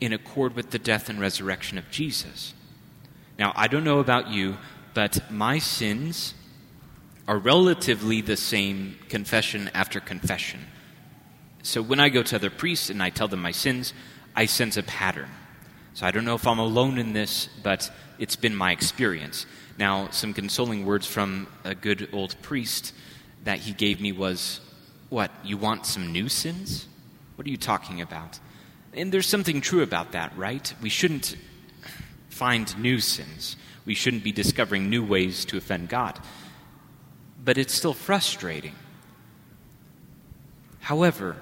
in 0.00 0.12
accord 0.12 0.54
with 0.54 0.70
the 0.70 0.78
death 0.78 1.08
and 1.08 1.20
resurrection 1.20 1.78
of 1.78 1.90
Jesus. 1.90 2.54
Now, 3.38 3.52
I 3.54 3.68
don't 3.68 3.84
know 3.84 4.00
about 4.00 4.28
you, 4.28 4.58
but 4.94 5.30
my 5.30 5.58
sins 5.58 6.34
are 7.26 7.38
relatively 7.38 8.20
the 8.20 8.36
same 8.36 8.96
confession 9.08 9.70
after 9.74 10.00
confession. 10.00 10.60
So 11.62 11.82
when 11.82 12.00
I 12.00 12.08
go 12.08 12.22
to 12.22 12.36
other 12.36 12.50
priests 12.50 12.88
and 12.88 13.02
I 13.02 13.10
tell 13.10 13.28
them 13.28 13.42
my 13.42 13.50
sins, 13.52 13.92
I 14.34 14.46
sense 14.46 14.76
a 14.76 14.82
pattern. 14.82 15.28
So 15.94 16.06
I 16.06 16.10
don't 16.10 16.24
know 16.24 16.36
if 16.36 16.46
I'm 16.46 16.58
alone 16.58 16.96
in 16.96 17.12
this, 17.12 17.48
but 17.62 17.90
it's 18.18 18.36
been 18.36 18.56
my 18.56 18.72
experience. 18.72 19.46
Now, 19.78 20.08
some 20.10 20.32
consoling 20.32 20.86
words 20.86 21.06
from 21.06 21.46
a 21.64 21.74
good 21.74 22.08
old 22.12 22.40
priest 22.40 22.94
that 23.44 23.58
he 23.58 23.72
gave 23.72 24.00
me 24.00 24.12
was, 24.12 24.60
What, 25.08 25.30
you 25.44 25.56
want 25.56 25.86
some 25.86 26.12
new 26.12 26.28
sins? 26.28 26.86
What 27.36 27.46
are 27.46 27.50
you 27.50 27.56
talking 27.56 28.00
about? 28.00 28.38
And 28.94 29.12
there's 29.12 29.28
something 29.28 29.60
true 29.60 29.82
about 29.82 30.12
that, 30.12 30.36
right? 30.36 30.72
We 30.80 30.88
shouldn't 30.88 31.36
find 32.30 32.76
new 32.78 33.00
sins. 33.00 33.56
We 33.88 33.94
shouldn't 33.94 34.22
be 34.22 34.30
discovering 34.30 34.88
new 34.88 35.02
ways 35.02 35.44
to 35.46 35.56
offend 35.56 35.88
God 35.88 36.20
but 37.48 37.56
it's 37.56 37.74
still 37.74 37.94
frustrating. 37.94 38.74
However, 40.80 41.36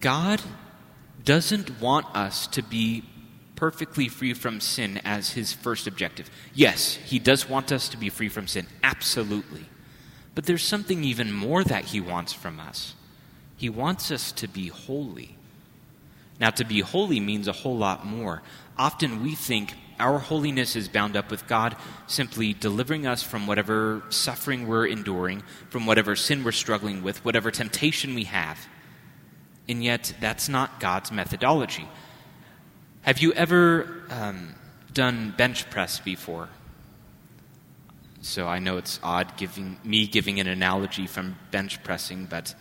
God 0.00 0.40
doesn't 1.24 1.80
want 1.80 2.06
us 2.14 2.46
to 2.48 2.62
be 2.62 3.04
perfectly 3.56 4.08
free 4.08 4.34
from 4.34 4.60
sin 4.60 5.00
as 5.04 5.32
his 5.32 5.52
first 5.52 5.86
objective. 5.86 6.30
Yes, 6.54 6.94
he 6.94 7.18
does 7.18 7.48
want 7.48 7.72
us 7.72 7.88
to 7.90 7.96
be 7.96 8.08
free 8.08 8.28
from 8.28 8.46
sin, 8.46 8.66
absolutely. 8.82 9.66
But 10.34 10.46
there's 10.46 10.62
something 10.62 11.02
even 11.02 11.32
more 11.32 11.64
that 11.64 11.86
he 11.86 12.00
wants 12.00 12.32
from 12.32 12.60
us. 12.60 12.94
He 13.56 13.68
wants 13.68 14.10
us 14.12 14.30
to 14.32 14.46
be 14.46 14.68
holy. 14.68 15.36
Now, 16.38 16.50
to 16.50 16.64
be 16.64 16.80
holy 16.80 17.18
means 17.18 17.48
a 17.48 17.52
whole 17.52 17.76
lot 17.76 18.06
more. 18.06 18.42
Often 18.78 19.24
we 19.24 19.34
think 19.34 19.74
our 20.00 20.18
holiness 20.18 20.76
is 20.76 20.88
bound 20.88 21.16
up 21.16 21.30
with 21.30 21.46
God 21.46 21.76
simply 22.06 22.52
delivering 22.52 23.06
us 23.06 23.22
from 23.22 23.46
whatever 23.46 24.02
suffering 24.10 24.66
we're 24.66 24.86
enduring, 24.86 25.42
from 25.70 25.86
whatever 25.86 26.16
sin 26.16 26.44
we're 26.44 26.52
struggling 26.52 27.02
with, 27.02 27.24
whatever 27.24 27.50
temptation 27.50 28.14
we 28.14 28.24
have. 28.24 28.58
And 29.68 29.84
yet, 29.84 30.14
that's 30.20 30.48
not 30.48 30.80
God's 30.80 31.12
methodology. 31.12 31.88
Have 33.02 33.18
you 33.18 33.32
ever 33.32 34.02
um, 34.10 34.54
done 34.92 35.34
bench 35.36 35.68
press 35.70 36.00
before? 36.00 36.48
So 38.20 38.46
I 38.48 38.58
know 38.58 38.78
it's 38.78 38.98
odd 39.02 39.36
giving 39.36 39.78
me 39.84 40.06
giving 40.06 40.40
an 40.40 40.48
analogy 40.48 41.06
from 41.06 41.36
bench 41.50 41.82
pressing, 41.84 42.26
but 42.26 42.54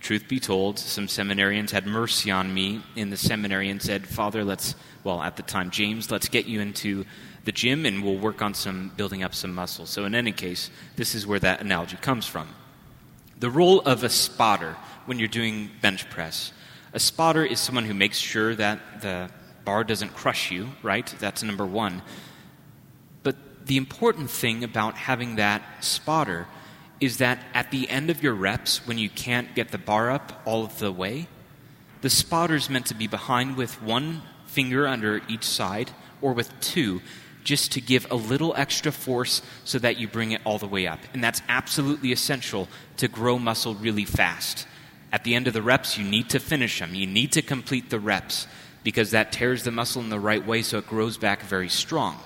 truth 0.00 0.26
be 0.28 0.40
told, 0.40 0.78
some 0.78 1.06
seminarians 1.06 1.70
had 1.70 1.86
mercy 1.86 2.30
on 2.30 2.52
me 2.52 2.82
in 2.96 3.10
the 3.10 3.16
seminary 3.16 3.70
and 3.70 3.80
said, 3.80 4.06
Father, 4.06 4.44
let's, 4.44 4.74
well, 5.04 5.22
at 5.22 5.36
the 5.36 5.42
time, 5.42 5.70
James, 5.70 6.10
let's 6.10 6.28
get 6.28 6.46
you 6.46 6.60
into 6.60 7.04
the 7.44 7.52
gym 7.52 7.86
and 7.86 8.02
we'll 8.02 8.18
work 8.18 8.42
on 8.42 8.54
some 8.54 8.92
building 8.96 9.22
up 9.22 9.34
some 9.34 9.54
muscle. 9.54 9.86
So, 9.86 10.04
in 10.04 10.14
any 10.14 10.32
case, 10.32 10.70
this 10.96 11.14
is 11.14 11.26
where 11.26 11.40
that 11.40 11.60
analogy 11.60 11.96
comes 11.96 12.26
from. 12.26 12.48
The 13.38 13.50
role 13.50 13.80
of 13.80 14.04
a 14.04 14.10
spotter 14.10 14.76
when 15.06 15.18
you're 15.18 15.28
doing 15.28 15.70
bench 15.80 16.08
press 16.10 16.52
a 16.92 16.98
spotter 17.00 17.44
is 17.44 17.60
someone 17.60 17.84
who 17.84 17.94
makes 17.94 18.18
sure 18.18 18.54
that 18.56 19.00
the 19.00 19.30
bar 19.64 19.84
doesn't 19.84 20.14
crush 20.14 20.50
you, 20.50 20.70
right? 20.82 21.06
That's 21.20 21.42
number 21.42 21.64
one. 21.64 22.02
But 23.22 23.66
the 23.66 23.76
important 23.76 24.30
thing 24.30 24.64
about 24.64 24.94
having 24.94 25.36
that 25.36 25.62
spotter 25.84 26.48
is 27.00 27.16
that 27.16 27.42
at 27.54 27.70
the 27.70 27.88
end 27.88 28.10
of 28.10 28.22
your 28.22 28.34
reps, 28.34 28.86
when 28.86 28.98
you 28.98 29.08
can't 29.08 29.54
get 29.54 29.70
the 29.70 29.78
bar 29.78 30.10
up 30.10 30.42
all 30.44 30.64
of 30.64 30.78
the 30.78 30.92
way, 30.92 31.26
the 32.02 32.10
spotter's 32.10 32.70
meant 32.70 32.86
to 32.86 32.94
be 32.94 33.06
behind 33.06 33.56
with 33.56 33.82
one 33.82 34.22
finger 34.46 34.86
under 34.86 35.20
each 35.28 35.44
side 35.44 35.90
or 36.20 36.32
with 36.32 36.52
two 36.60 37.00
just 37.42 37.72
to 37.72 37.80
give 37.80 38.06
a 38.10 38.14
little 38.14 38.54
extra 38.56 38.92
force 38.92 39.40
so 39.64 39.78
that 39.78 39.96
you 39.96 40.06
bring 40.06 40.32
it 40.32 40.42
all 40.44 40.58
the 40.58 40.66
way 40.66 40.86
up. 40.86 40.98
And 41.14 41.24
that's 41.24 41.40
absolutely 41.48 42.12
essential 42.12 42.68
to 42.98 43.08
grow 43.08 43.38
muscle 43.38 43.74
really 43.74 44.04
fast. 44.04 44.66
At 45.12 45.24
the 45.24 45.34
end 45.34 45.48
of 45.48 45.54
the 45.54 45.62
reps, 45.62 45.96
you 45.96 46.04
need 46.04 46.30
to 46.30 46.38
finish 46.38 46.78
them. 46.78 46.94
You 46.94 47.06
need 47.06 47.32
to 47.32 47.42
complete 47.42 47.90
the 47.90 47.98
reps 47.98 48.46
because 48.84 49.10
that 49.10 49.32
tears 49.32 49.64
the 49.64 49.70
muscle 49.70 50.02
in 50.02 50.10
the 50.10 50.20
right 50.20 50.46
way 50.46 50.62
so 50.62 50.78
it 50.78 50.86
grows 50.86 51.16
back 51.16 51.42
very 51.42 51.68
strong. 51.68 52.18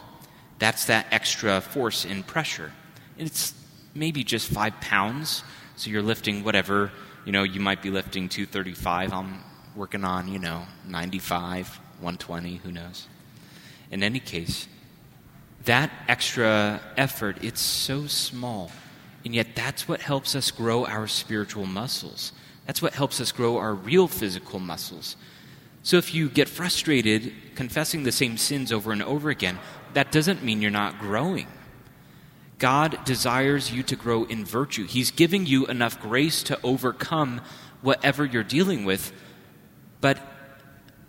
That's 0.58 0.86
that 0.86 1.06
extra 1.10 1.60
force 1.60 2.04
and 2.04 2.26
pressure. 2.26 2.72
And 3.18 3.26
It's 3.26 3.54
maybe 3.94 4.24
just 4.24 4.48
five 4.48 4.80
pounds, 4.80 5.42
so 5.76 5.90
you're 5.90 6.02
lifting 6.02 6.44
whatever, 6.44 6.90
you 7.24 7.32
know, 7.32 7.42
you 7.42 7.60
might 7.60 7.82
be 7.82 7.90
lifting 7.90 8.28
235. 8.28 9.12
I'm 9.12 9.38
working 9.74 10.04
on, 10.04 10.28
you 10.28 10.38
know, 10.38 10.66
95, 10.86 11.68
120, 12.00 12.56
who 12.56 12.72
knows. 12.72 13.06
In 13.90 14.02
any 14.02 14.20
case, 14.20 14.68
that 15.64 15.90
extra 16.08 16.80
effort, 16.96 17.42
it's 17.42 17.60
so 17.60 18.06
small. 18.06 18.70
And 19.24 19.34
yet, 19.34 19.54
that's 19.54 19.88
what 19.88 20.02
helps 20.02 20.36
us 20.36 20.50
grow 20.50 20.84
our 20.84 21.06
spiritual 21.06 21.64
muscles. 21.64 22.32
That's 22.66 22.82
what 22.82 22.94
helps 22.94 23.20
us 23.20 23.32
grow 23.32 23.56
our 23.56 23.74
real 23.74 24.06
physical 24.06 24.58
muscles. 24.58 25.16
So, 25.82 25.96
if 25.96 26.14
you 26.14 26.28
get 26.28 26.48
frustrated 26.48 27.32
confessing 27.54 28.02
the 28.02 28.12
same 28.12 28.36
sins 28.36 28.70
over 28.70 28.92
and 28.92 29.02
over 29.02 29.30
again, 29.30 29.58
that 29.94 30.12
doesn't 30.12 30.42
mean 30.42 30.60
you're 30.60 30.70
not 30.70 30.98
growing. 30.98 31.46
God 32.58 33.04
desires 33.04 33.72
you 33.72 33.82
to 33.84 33.96
grow 33.96 34.24
in 34.24 34.44
virtue. 34.44 34.86
He's 34.86 35.10
giving 35.10 35.46
you 35.46 35.66
enough 35.66 36.00
grace 36.00 36.42
to 36.44 36.58
overcome 36.62 37.40
whatever 37.82 38.24
you're 38.24 38.42
dealing 38.42 38.84
with, 38.84 39.12
but 40.00 40.18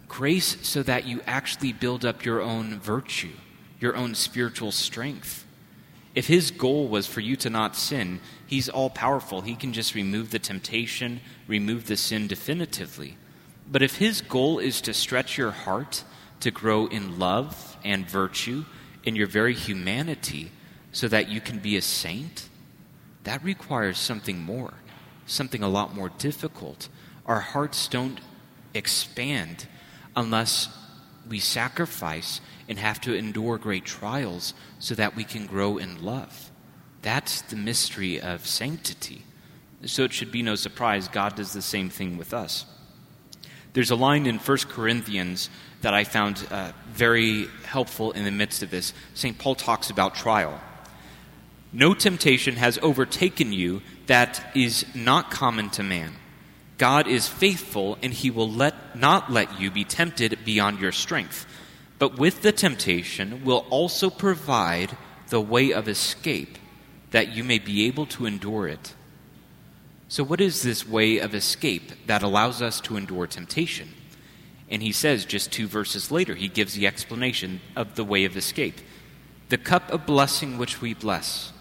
grace 0.07 0.57
so 0.61 0.83
that 0.83 1.05
you 1.05 1.21
actually 1.25 1.73
build 1.73 2.05
up 2.05 2.25
your 2.25 2.41
own 2.41 2.79
virtue, 2.79 3.33
your 3.79 3.95
own 3.95 4.15
spiritual 4.15 4.71
strength. 4.71 5.45
If 6.15 6.27
His 6.27 6.51
goal 6.51 6.87
was 6.87 7.07
for 7.07 7.19
you 7.19 7.35
to 7.37 7.49
not 7.49 7.75
sin, 7.75 8.21
He's 8.47 8.69
all 8.69 8.89
powerful. 8.89 9.41
He 9.41 9.55
can 9.55 9.73
just 9.73 9.95
remove 9.95 10.31
the 10.31 10.39
temptation, 10.39 11.19
remove 11.47 11.87
the 11.87 11.97
sin 11.97 12.27
definitively. 12.27 13.17
But 13.69 13.81
if 13.81 13.97
His 13.97 14.21
goal 14.21 14.59
is 14.59 14.81
to 14.81 14.93
stretch 14.93 15.37
your 15.37 15.51
heart 15.51 16.03
to 16.39 16.51
grow 16.51 16.87
in 16.87 17.19
love 17.19 17.77
and 17.83 18.09
virtue, 18.09 18.65
in 19.03 19.15
your 19.15 19.27
very 19.27 19.53
humanity, 19.53 20.51
so 20.95 21.09
that 21.09 21.27
you 21.27 21.41
can 21.41 21.59
be 21.59 21.75
a 21.75 21.81
saint, 21.81 22.47
that 23.25 23.43
requires 23.43 23.97
something 23.99 24.41
more, 24.41 24.73
something 25.25 25.61
a 25.61 25.67
lot 25.67 25.93
more 25.93 26.07
difficult. 26.07 26.87
Our 27.25 27.41
hearts 27.41 27.89
don't 27.89 28.21
expand 28.73 29.67
unless 30.15 30.69
we 31.27 31.39
sacrifice 31.39 32.39
and 32.69 32.79
have 32.79 33.01
to 33.01 33.13
endure 33.13 33.57
great 33.57 33.83
trials 33.83 34.53
so 34.79 34.95
that 34.95 35.17
we 35.17 35.25
can 35.25 35.47
grow 35.47 35.77
in 35.77 36.01
love. 36.01 36.49
That's 37.01 37.41
the 37.41 37.57
mystery 37.57 38.21
of 38.21 38.47
sanctity. 38.47 39.23
So 39.83 40.05
it 40.05 40.13
should 40.13 40.31
be 40.31 40.43
no 40.43 40.55
surprise 40.55 41.09
God 41.09 41.35
does 41.35 41.51
the 41.51 41.61
same 41.61 41.89
thing 41.89 42.15
with 42.15 42.33
us. 42.33 42.63
There's 43.73 43.91
a 43.91 43.97
line 43.97 44.27
in 44.27 44.37
1 44.37 44.57
Corinthians 44.69 45.49
that 45.81 45.93
I 45.93 46.05
found 46.05 46.47
uh, 46.49 46.71
very 46.87 47.47
helpful 47.65 48.13
in 48.13 48.23
the 48.23 48.31
midst 48.31 48.63
of 48.63 48.71
this. 48.71 48.93
St. 49.13 49.37
Paul 49.37 49.55
talks 49.55 49.89
about 49.89 50.15
trial. 50.15 50.61
No 51.75 51.93
temptation 51.93 52.55
has 52.55 52.79
overtaken 52.81 53.51
you 53.51 53.81
that 54.05 54.49
is 54.55 54.85
not 54.95 55.29
common 55.29 55.69
to 55.71 55.83
man. 55.83 56.13
God 56.77 57.05
is 57.05 57.27
faithful, 57.27 57.97
and 58.01 58.13
he 58.13 58.31
will 58.31 58.49
let, 58.49 58.95
not 58.95 59.29
let 59.29 59.59
you 59.59 59.69
be 59.69 59.83
tempted 59.83 60.39
beyond 60.45 60.79
your 60.79 60.93
strength. 60.93 61.45
But 61.99 62.17
with 62.17 62.43
the 62.43 62.53
temptation 62.53 63.43
will 63.43 63.65
also 63.69 64.09
provide 64.09 64.95
the 65.27 65.41
way 65.41 65.73
of 65.73 65.89
escape, 65.89 66.57
that 67.11 67.35
you 67.35 67.43
may 67.43 67.59
be 67.59 67.87
able 67.87 68.05
to 68.05 68.25
endure 68.25 68.69
it. 68.69 68.93
So, 70.07 70.23
what 70.23 70.39
is 70.39 70.61
this 70.61 70.87
way 70.87 71.17
of 71.17 71.35
escape 71.35 71.91
that 72.07 72.23
allows 72.23 72.61
us 72.61 72.79
to 72.81 72.95
endure 72.95 73.27
temptation? 73.27 73.89
And 74.69 74.81
he 74.81 74.93
says, 74.93 75.25
just 75.25 75.51
two 75.51 75.67
verses 75.67 76.09
later, 76.09 76.35
he 76.35 76.47
gives 76.47 76.73
the 76.73 76.87
explanation 76.87 77.59
of 77.75 77.95
the 77.95 78.05
way 78.05 78.23
of 78.23 78.37
escape. 78.37 78.79
The 79.49 79.57
cup 79.57 79.91
of 79.91 80.05
blessing 80.05 80.57
which 80.57 80.79
we 80.79 80.93
bless 80.93 81.51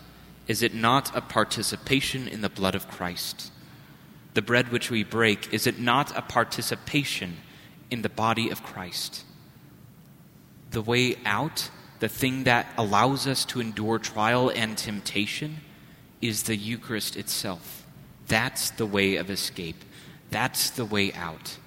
is 0.47 0.63
it 0.63 0.75
not 0.75 1.17
a 1.17 1.21
participation 1.21 2.29
in 2.29 2.41
the 2.41 2.49
blood 2.49 2.75
of 2.75 2.89
Christ? 2.89 3.51
The 4.35 4.43
bread 4.43 4.71
which 4.71 4.91
we 4.91 5.05
break, 5.05 5.53
is 5.53 5.67
it 5.67 5.79
not 5.79 6.17
a 6.17 6.23
participation 6.23 7.39
in 7.91 8.03
the 8.03 8.09
body 8.09 8.51
of 8.51 8.63
Christ? 8.63 9.25
The 10.71 10.83
way 10.83 11.17
out, 11.25 11.71
the 12.01 12.09
thing 12.09 12.45
that 12.45 12.67
allows 12.77 13.27
us 13.27 13.45
to 13.47 13.61
endure 13.61 13.99
trial 13.99 14.51
and 14.51 14.77
temptation, 14.77 15.61
is 16.21 16.43
the 16.43 16.57
Eucharist 16.57 17.17
itself. 17.17 17.87
That's 18.27 18.71
the 18.71 18.87
way 18.87 19.17
of 19.17 19.31
escape. 19.31 19.85
That's 20.31 20.71
the 20.71 20.85
way 20.85 21.13
out. 21.13 21.59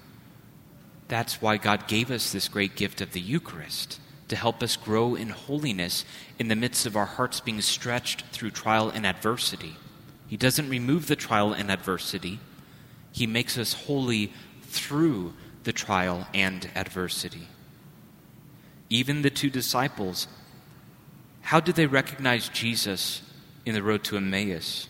That's 1.07 1.41
why 1.41 1.57
God 1.57 1.87
gave 1.87 2.11
us 2.11 2.31
this 2.31 2.47
great 2.47 2.75
gift 2.75 3.01
of 3.01 3.13
the 3.13 3.21
Eucharist 3.21 3.99
to 4.27 4.35
help 4.35 4.61
us 4.61 4.75
grow 4.75 5.15
in 5.15 5.29
holiness 5.29 6.05
in 6.37 6.47
the 6.47 6.55
midst 6.55 6.85
of 6.85 6.95
our 6.95 7.05
hearts 7.05 7.39
being 7.39 7.61
stretched 7.61 8.23
through 8.31 8.51
trial 8.51 8.89
and 8.89 9.05
adversity. 9.05 9.75
He 10.27 10.37
doesn't 10.37 10.69
remove 10.69 11.07
the 11.07 11.15
trial 11.15 11.53
and 11.53 11.71
adversity, 11.71 12.39
He 13.11 13.25
makes 13.27 13.57
us 13.57 13.73
holy 13.73 14.33
through 14.63 15.33
the 15.63 15.73
trial 15.73 16.27
and 16.33 16.69
adversity. 16.75 17.47
Even 18.89 19.21
the 19.21 19.29
two 19.29 19.49
disciples, 19.49 20.27
how 21.41 21.59
did 21.59 21.75
they 21.75 21.85
recognize 21.85 22.49
Jesus 22.49 23.21
in 23.65 23.73
the 23.73 23.83
road 23.83 24.03
to 24.05 24.17
Emmaus? 24.17 24.87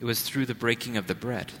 It 0.00 0.04
was 0.04 0.22
through 0.22 0.46
the 0.46 0.54
breaking 0.54 0.96
of 0.96 1.06
the 1.06 1.14
bread. 1.14 1.52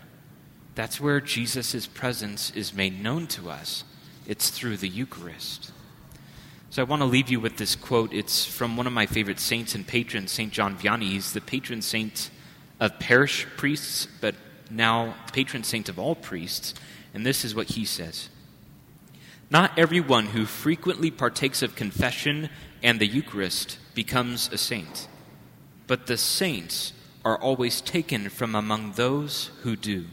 That's 0.74 1.00
where 1.00 1.20
Jesus' 1.20 1.86
presence 1.86 2.50
is 2.50 2.74
made 2.74 3.02
known 3.02 3.26
to 3.28 3.48
us. 3.48 3.84
It's 4.26 4.50
through 4.50 4.76
the 4.76 4.88
Eucharist. 4.88 5.72
So 6.76 6.82
I 6.82 6.84
want 6.84 7.00
to 7.00 7.06
leave 7.06 7.30
you 7.30 7.40
with 7.40 7.56
this 7.56 7.74
quote. 7.74 8.12
It's 8.12 8.44
from 8.44 8.76
one 8.76 8.86
of 8.86 8.92
my 8.92 9.06
favorite 9.06 9.40
saints 9.40 9.74
and 9.74 9.86
patrons, 9.86 10.30
St. 10.30 10.52
John 10.52 10.76
Vianney. 10.76 11.08
He's 11.08 11.32
the 11.32 11.40
patron 11.40 11.80
saint 11.80 12.28
of 12.78 12.98
parish 12.98 13.46
priests, 13.56 14.06
but 14.20 14.34
now 14.70 15.14
patron 15.32 15.64
saint 15.64 15.88
of 15.88 15.98
all 15.98 16.14
priests. 16.14 16.74
And 17.14 17.24
this 17.24 17.46
is 17.46 17.54
what 17.54 17.68
he 17.68 17.86
says 17.86 18.28
Not 19.48 19.78
everyone 19.78 20.26
who 20.26 20.44
frequently 20.44 21.10
partakes 21.10 21.62
of 21.62 21.76
confession 21.76 22.50
and 22.82 23.00
the 23.00 23.06
Eucharist 23.06 23.78
becomes 23.94 24.50
a 24.52 24.58
saint, 24.58 25.08
but 25.86 26.06
the 26.06 26.18
saints 26.18 26.92
are 27.24 27.38
always 27.38 27.80
taken 27.80 28.28
from 28.28 28.54
among 28.54 28.92
those 28.92 29.46
who 29.62 29.76
do. 29.76 30.04